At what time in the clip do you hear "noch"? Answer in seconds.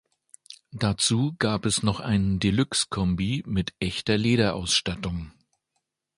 1.83-1.99